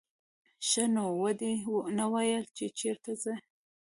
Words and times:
ښه 0.67 0.83
نو 0.93 1.03
ودې 1.21 1.53
نه 1.97 2.05
ویل 2.13 2.43
چې 2.57 2.65
چېرته 2.79 3.11
ځې. 3.21 3.35